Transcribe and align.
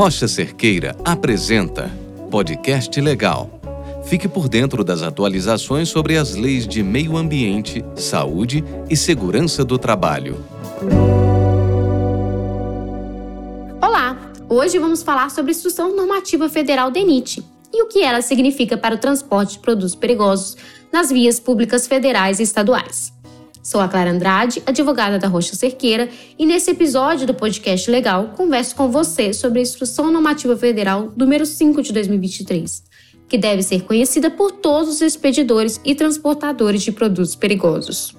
Rocha 0.00 0.26
Cerqueira 0.26 0.96
apresenta 1.04 1.90
Podcast 2.30 2.98
Legal. 2.98 3.60
Fique 4.06 4.26
por 4.26 4.48
dentro 4.48 4.82
das 4.82 5.02
atualizações 5.02 5.90
sobre 5.90 6.16
as 6.16 6.34
leis 6.34 6.66
de 6.66 6.82
meio 6.82 7.18
ambiente, 7.18 7.84
saúde 7.96 8.64
e 8.88 8.96
segurança 8.96 9.62
do 9.62 9.78
trabalho. 9.78 10.42
Olá! 13.82 14.16
Hoje 14.48 14.78
vamos 14.78 15.02
falar 15.02 15.30
sobre 15.30 15.50
a 15.50 15.54
Instrução 15.54 15.94
Normativa 15.94 16.48
Federal 16.48 16.90
DENIT 16.90 17.44
e 17.70 17.82
o 17.82 17.86
que 17.86 18.02
ela 18.02 18.22
significa 18.22 18.78
para 18.78 18.94
o 18.94 18.98
transporte 18.98 19.52
de 19.52 19.58
produtos 19.58 19.94
perigosos 19.94 20.56
nas 20.90 21.10
vias 21.10 21.38
públicas 21.38 21.86
federais 21.86 22.40
e 22.40 22.42
estaduais. 22.42 23.12
Sou 23.62 23.78
a 23.78 23.88
Clara 23.88 24.10
Andrade, 24.10 24.62
advogada 24.64 25.18
da 25.18 25.28
Rocha 25.28 25.54
Cerqueira, 25.54 26.08
e 26.38 26.46
nesse 26.46 26.70
episódio 26.70 27.26
do 27.26 27.34
podcast 27.34 27.90
Legal, 27.90 28.28
converso 28.34 28.74
com 28.74 28.90
você 28.90 29.34
sobre 29.34 29.58
a 29.58 29.62
Instrução 29.62 30.10
Normativa 30.10 30.56
Federal 30.56 31.12
número 31.14 31.44
5 31.44 31.82
de 31.82 31.92
2023, 31.92 32.82
que 33.28 33.36
deve 33.36 33.62
ser 33.62 33.82
conhecida 33.82 34.30
por 34.30 34.50
todos 34.50 34.88
os 34.88 35.02
expedidores 35.02 35.78
e 35.84 35.94
transportadores 35.94 36.82
de 36.82 36.90
produtos 36.90 37.36
perigosos. 37.36 38.16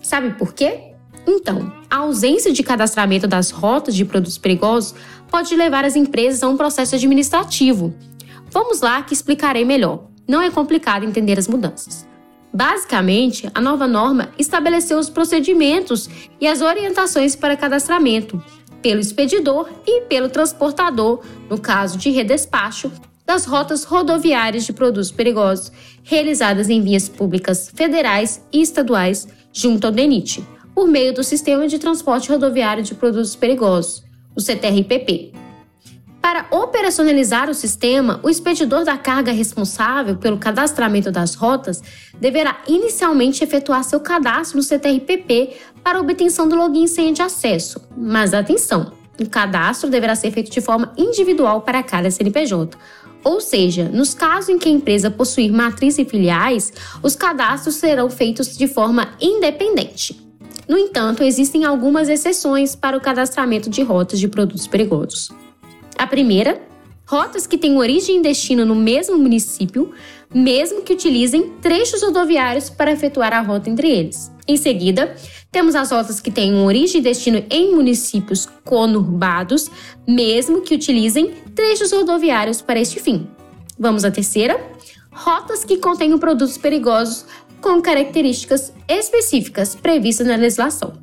Sabe 0.00 0.30
por 0.30 0.54
quê? 0.54 0.94
Então, 1.26 1.70
a 1.90 1.98
ausência 1.98 2.50
de 2.50 2.62
cadastramento 2.62 3.28
das 3.28 3.50
rotas 3.50 3.94
de 3.94 4.06
produtos 4.06 4.38
perigosos 4.38 4.94
pode 5.30 5.54
levar 5.54 5.84
as 5.84 5.94
empresas 5.94 6.42
a 6.42 6.48
um 6.48 6.56
processo 6.56 6.94
administrativo. 6.94 7.94
Vamos 8.50 8.80
lá 8.80 9.02
que 9.02 9.12
explicarei 9.12 9.64
melhor. 9.64 10.06
Não 10.26 10.40
é 10.40 10.50
complicado 10.50 11.04
entender 11.04 11.38
as 11.38 11.46
mudanças. 11.46 12.08
Basicamente, 12.52 13.48
a 13.54 13.60
nova 13.60 13.86
norma 13.86 14.30
estabeleceu 14.36 14.98
os 14.98 15.08
procedimentos 15.08 16.08
e 16.40 16.46
as 16.46 16.60
orientações 16.60 17.36
para 17.36 17.56
cadastramento 17.56 18.42
pelo 18.82 19.00
expedidor 19.00 19.68
e 19.86 20.02
pelo 20.02 20.28
transportador, 20.28 21.22
no 21.48 21.58
caso 21.58 21.98
de 21.98 22.10
redespacho, 22.10 22.90
das 23.24 23.44
rotas 23.44 23.84
rodoviárias 23.84 24.64
de 24.64 24.72
produtos 24.72 25.12
perigosos 25.12 25.70
realizadas 26.02 26.68
em 26.68 26.82
vias 26.82 27.08
públicas 27.08 27.70
federais 27.72 28.44
e 28.52 28.60
estaduais 28.60 29.28
junto 29.52 29.86
ao 29.86 29.92
DENIT, 29.92 30.44
por 30.74 30.88
meio 30.88 31.14
do 31.14 31.22
Sistema 31.22 31.68
de 31.68 31.78
Transporte 31.78 32.28
Rodoviário 32.28 32.82
de 32.82 32.94
Produtos 32.94 33.36
Perigosos, 33.36 34.02
o 34.34 34.40
CTRPP. 34.40 35.32
Para 36.30 36.46
operacionalizar 36.52 37.50
o 37.50 37.54
sistema, 37.54 38.20
o 38.22 38.30
expedidor 38.30 38.84
da 38.84 38.96
carga 38.96 39.32
responsável 39.32 40.16
pelo 40.16 40.38
cadastramento 40.38 41.10
das 41.10 41.34
rotas 41.34 41.82
deverá 42.20 42.62
inicialmente 42.68 43.42
efetuar 43.42 43.82
seu 43.82 43.98
cadastro 43.98 44.58
no 44.58 44.62
CTRPP 44.62 45.56
para 45.82 45.98
obtenção 45.98 46.48
do 46.48 46.54
login 46.54 46.84
e 46.84 46.88
senha 46.88 47.12
de 47.12 47.20
acesso. 47.20 47.80
Mas 47.96 48.32
atenção, 48.32 48.92
o 49.20 49.28
cadastro 49.28 49.90
deverá 49.90 50.14
ser 50.14 50.30
feito 50.30 50.52
de 50.52 50.60
forma 50.60 50.92
individual 50.96 51.62
para 51.62 51.82
cada 51.82 52.08
CNPJ. 52.12 52.78
Ou 53.24 53.40
seja, 53.40 53.88
nos 53.88 54.14
casos 54.14 54.50
em 54.50 54.56
que 54.56 54.68
a 54.68 54.72
empresa 54.72 55.10
possuir 55.10 55.50
matriz 55.50 55.98
e 55.98 56.04
filiais, 56.04 56.72
os 57.02 57.16
cadastros 57.16 57.74
serão 57.74 58.08
feitos 58.08 58.56
de 58.56 58.68
forma 58.68 59.14
independente. 59.20 60.16
No 60.68 60.78
entanto, 60.78 61.24
existem 61.24 61.64
algumas 61.64 62.08
exceções 62.08 62.76
para 62.76 62.96
o 62.96 63.00
cadastramento 63.00 63.68
de 63.68 63.82
rotas 63.82 64.20
de 64.20 64.28
produtos 64.28 64.68
perigosos. 64.68 65.39
A 66.00 66.06
primeira, 66.06 66.58
rotas 67.06 67.46
que 67.46 67.58
têm 67.58 67.76
origem 67.76 68.20
e 68.20 68.22
destino 68.22 68.64
no 68.64 68.74
mesmo 68.74 69.18
município, 69.18 69.92
mesmo 70.34 70.80
que 70.80 70.94
utilizem 70.94 71.50
trechos 71.60 72.02
rodoviários 72.02 72.70
para 72.70 72.90
efetuar 72.90 73.34
a 73.34 73.42
rota 73.42 73.68
entre 73.68 73.90
eles. 73.90 74.32
Em 74.48 74.56
seguida, 74.56 75.14
temos 75.52 75.74
as 75.74 75.90
rotas 75.90 76.18
que 76.18 76.30
têm 76.30 76.54
origem 76.54 77.02
e 77.02 77.04
destino 77.04 77.44
em 77.50 77.74
municípios 77.74 78.48
conurbados, 78.64 79.70
mesmo 80.08 80.62
que 80.62 80.74
utilizem 80.74 81.34
trechos 81.54 81.92
rodoviários 81.92 82.62
para 82.62 82.80
este 82.80 82.98
fim. 82.98 83.28
Vamos 83.78 84.02
à 84.02 84.10
terceira? 84.10 84.58
Rotas 85.12 85.66
que 85.66 85.76
contenham 85.76 86.18
produtos 86.18 86.56
perigosos 86.56 87.26
com 87.60 87.82
características 87.82 88.72
específicas 88.88 89.74
previstas 89.74 90.26
na 90.26 90.36
legislação. 90.36 90.94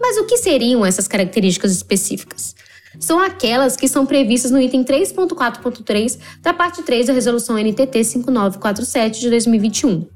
Mas 0.00 0.16
o 0.16 0.24
que 0.24 0.38
seriam 0.38 0.86
essas 0.86 1.06
características 1.06 1.70
específicas? 1.70 2.54
São 2.98 3.20
aquelas 3.20 3.76
que 3.76 3.88
são 3.88 4.04
previstas 4.04 4.50
no 4.50 4.60
item 4.60 4.84
3.4.3 4.84 6.18
da 6.42 6.52
parte 6.52 6.82
3 6.82 7.06
da 7.06 7.12
Resolução 7.12 7.56
NTT 7.56 8.04
5947 8.04 9.20
de 9.20 9.30
2021. 9.30 10.06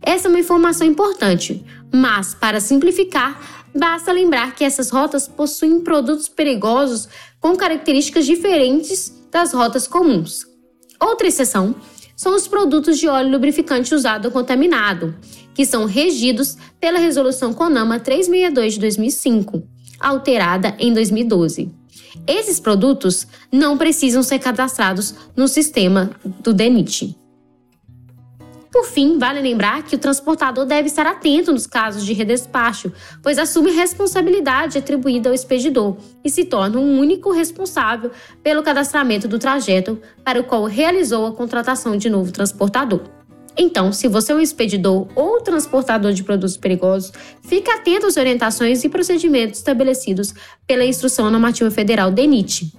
Essa 0.00 0.28
é 0.28 0.30
uma 0.30 0.38
informação 0.38 0.86
importante, 0.86 1.64
mas, 1.92 2.34
para 2.34 2.60
simplificar, 2.60 3.66
basta 3.74 4.12
lembrar 4.12 4.54
que 4.54 4.64
essas 4.64 4.90
rotas 4.90 5.26
possuem 5.26 5.80
produtos 5.80 6.28
perigosos 6.28 7.08
com 7.40 7.56
características 7.56 8.24
diferentes 8.24 9.12
das 9.30 9.52
rotas 9.52 9.86
comuns. 9.86 10.46
Outra 11.00 11.28
exceção 11.28 11.74
são 12.16 12.34
os 12.34 12.48
produtos 12.48 12.98
de 12.98 13.06
óleo 13.06 13.30
lubrificante 13.30 13.94
usado 13.94 14.30
contaminado, 14.30 15.14
que 15.54 15.64
são 15.64 15.84
regidos 15.84 16.56
pela 16.80 16.98
Resolução 16.98 17.52
CONAMA 17.52 18.00
362 18.00 18.74
de 18.74 18.80
2005, 18.80 19.62
alterada 20.00 20.74
em 20.78 20.92
2012. 20.92 21.77
Esses 22.26 22.60
produtos 22.60 23.26
não 23.52 23.76
precisam 23.76 24.22
ser 24.22 24.38
cadastrados 24.38 25.14
no 25.36 25.48
sistema 25.48 26.10
do 26.40 26.52
DENIT. 26.52 27.16
Por 28.70 28.84
fim, 28.84 29.18
vale 29.18 29.40
lembrar 29.40 29.82
que 29.82 29.96
o 29.96 29.98
transportador 29.98 30.66
deve 30.66 30.88
estar 30.88 31.06
atento 31.06 31.52
nos 31.52 31.66
casos 31.66 32.04
de 32.04 32.12
redespacho, 32.12 32.92
pois 33.22 33.38
assume 33.38 33.70
responsabilidade 33.70 34.76
atribuída 34.76 35.30
ao 35.30 35.34
expedidor 35.34 35.96
e 36.22 36.28
se 36.28 36.44
torna 36.44 36.78
um 36.78 36.98
único 36.98 37.32
responsável 37.32 38.10
pelo 38.42 38.62
cadastramento 38.62 39.26
do 39.26 39.38
trajeto 39.38 40.00
para 40.22 40.40
o 40.40 40.44
qual 40.44 40.64
realizou 40.64 41.26
a 41.26 41.32
contratação 41.32 41.96
de 41.96 42.10
novo 42.10 42.30
transportador. 42.30 43.17
Então, 43.60 43.92
se 43.92 44.06
você 44.06 44.30
é 44.30 44.36
um 44.36 44.40
expedidor 44.40 45.08
ou 45.16 45.40
transportador 45.40 46.12
de 46.12 46.22
produtos 46.22 46.56
perigosos, 46.56 47.12
fique 47.42 47.68
atento 47.68 48.06
às 48.06 48.16
orientações 48.16 48.84
e 48.84 48.88
procedimentos 48.88 49.58
estabelecidos 49.58 50.32
pela 50.64 50.84
Instrução 50.84 51.28
Normativa 51.28 51.68
Federal 51.68 52.12
DENIT. 52.12 52.72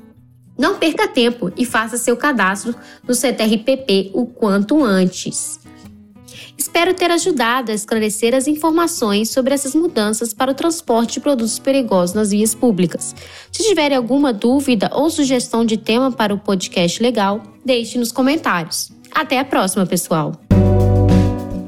Não 0.57 0.78
perca 0.78 1.06
tempo 1.06 1.51
e 1.57 1.66
faça 1.66 1.97
seu 1.97 2.16
cadastro 2.16 2.73
no 3.06 3.13
CTRPP 3.13 4.12
o 4.13 4.25
quanto 4.25 4.81
antes. 4.81 5.59
Espero 6.57 6.94
ter 6.94 7.12
ajudado 7.12 7.72
a 7.72 7.75
esclarecer 7.75 8.34
as 8.35 8.47
informações 8.47 9.29
sobre 9.29 9.53
essas 9.53 9.73
mudanças 9.73 10.34
para 10.34 10.51
o 10.51 10.53
transporte 10.53 11.13
de 11.13 11.19
produtos 11.22 11.59
perigosos 11.59 12.16
nas 12.16 12.31
vias 12.31 12.53
públicas. 12.53 13.16
Se 13.51 13.63
tiver 13.63 13.94
alguma 13.94 14.31
dúvida 14.31 14.89
ou 14.94 15.09
sugestão 15.09 15.66
de 15.66 15.78
tema 15.78 16.12
para 16.12 16.34
o 16.34 16.39
podcast 16.39 17.01
legal, 17.01 17.41
deixe 17.66 17.97
nos 17.97 18.12
comentários. 18.12 18.99
Até 19.19 19.38
a 19.38 19.44
próxima, 19.44 19.85
pessoal! 19.85 20.31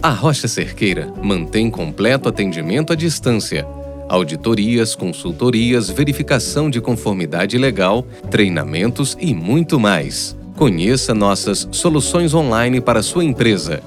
A 0.02 0.10
Rocha 0.10 0.48
Cerqueira 0.48 1.12
mantém 1.22 1.70
completo 1.70 2.30
atendimento 2.30 2.94
à 2.94 2.96
distância. 2.96 3.68
Auditorias, 4.08 4.96
consultorias, 4.96 5.90
verificação 5.90 6.70
de 6.70 6.80
conformidade 6.80 7.58
legal, 7.58 8.06
treinamentos 8.30 9.18
e 9.20 9.34
muito 9.34 9.78
mais. 9.78 10.34
Conheça 10.56 11.14
nossas 11.14 11.68
soluções 11.74 12.34
online 12.34 12.80
para 12.80 13.04
sua 13.04 13.26
empresa. 13.26 13.84